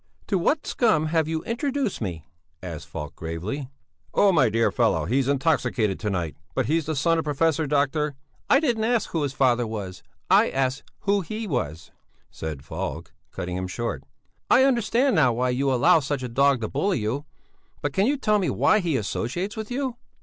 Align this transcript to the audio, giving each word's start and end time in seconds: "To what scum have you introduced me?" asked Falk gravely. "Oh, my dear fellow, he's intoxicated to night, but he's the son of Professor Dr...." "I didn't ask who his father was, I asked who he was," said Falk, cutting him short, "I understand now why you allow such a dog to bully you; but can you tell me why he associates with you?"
"To 0.29 0.39
what 0.39 0.65
scum 0.65 1.05
have 1.13 1.27
you 1.27 1.43
introduced 1.43 2.01
me?" 2.01 2.25
asked 2.63 2.87
Falk 2.87 3.15
gravely. 3.15 3.69
"Oh, 4.15 4.31
my 4.31 4.49
dear 4.49 4.71
fellow, 4.71 5.05
he's 5.05 5.27
intoxicated 5.27 5.99
to 5.99 6.09
night, 6.09 6.35
but 6.55 6.65
he's 6.65 6.87
the 6.87 6.95
son 6.95 7.19
of 7.19 7.23
Professor 7.23 7.67
Dr...." 7.67 8.15
"I 8.49 8.59
didn't 8.59 8.83
ask 8.85 9.11
who 9.11 9.21
his 9.21 9.31
father 9.33 9.67
was, 9.67 10.01
I 10.27 10.49
asked 10.49 10.81
who 11.01 11.21
he 11.21 11.45
was," 11.45 11.91
said 12.31 12.65
Falk, 12.65 13.13
cutting 13.29 13.55
him 13.55 13.67
short, 13.67 14.03
"I 14.49 14.63
understand 14.63 15.15
now 15.15 15.33
why 15.33 15.49
you 15.49 15.71
allow 15.71 15.99
such 15.99 16.23
a 16.23 16.27
dog 16.29 16.61
to 16.61 16.67
bully 16.67 16.97
you; 16.97 17.25
but 17.83 17.93
can 17.93 18.07
you 18.07 18.17
tell 18.17 18.39
me 18.39 18.49
why 18.49 18.79
he 18.79 18.97
associates 18.97 19.55
with 19.55 19.69
you?" 19.69 19.97